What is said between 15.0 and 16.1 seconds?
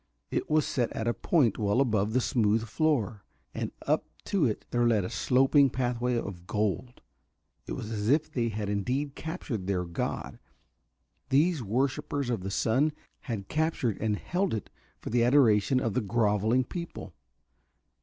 the adoration of the